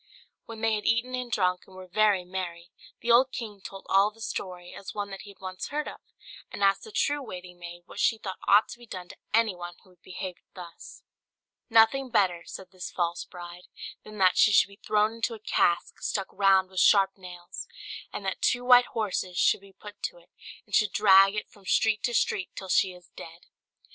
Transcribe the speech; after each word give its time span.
When 0.45 0.61
they 0.61 0.73
had 0.73 0.87
eaten 0.87 1.13
and 1.13 1.31
drunk, 1.31 1.67
and 1.67 1.75
were 1.75 1.85
very 1.85 2.25
merry, 2.25 2.71
the 3.01 3.11
old 3.11 3.31
king 3.31 3.61
told 3.61 3.85
all 3.87 4.09
the 4.09 4.19
story, 4.19 4.73
as 4.73 4.95
one 4.95 5.11
that 5.11 5.21
he 5.21 5.29
had 5.29 5.39
once 5.39 5.67
heard 5.67 5.87
of, 5.87 6.01
and 6.49 6.63
asked 6.63 6.85
the 6.85 6.91
true 6.91 7.21
waiting 7.21 7.59
maid 7.59 7.83
what 7.85 7.99
she 7.99 8.17
thought 8.17 8.39
ought 8.47 8.67
to 8.69 8.79
be 8.79 8.87
done 8.87 9.09
to 9.09 9.17
anyone 9.31 9.75
who 9.83 9.91
would 9.91 10.01
behave 10.01 10.37
thus. 10.55 11.03
"Nothing 11.69 12.09
better," 12.09 12.41
said 12.47 12.71
this 12.71 12.89
false 12.89 13.25
bride, 13.25 13.65
"than 14.03 14.17
that 14.17 14.37
she 14.39 14.51
should 14.51 14.69
be 14.69 14.77
thrown 14.83 15.13
into 15.13 15.35
a 15.35 15.39
cask 15.39 16.01
stuck 16.01 16.29
round 16.31 16.71
with 16.71 16.79
sharp 16.79 17.15
nails, 17.15 17.67
and 18.11 18.25
that 18.25 18.41
two 18.41 18.65
white 18.65 18.87
horses 18.97 19.37
should 19.37 19.61
be 19.61 19.71
put 19.71 20.01
to 20.01 20.17
it, 20.17 20.31
and 20.65 20.73
should 20.73 20.91
drag 20.91 21.35
it 21.35 21.47
from 21.47 21.63
street 21.67 22.01
to 22.01 22.15
street 22.15 22.49
till 22.55 22.69
she 22.69 22.91
is 22.93 23.09
dead." 23.09 23.45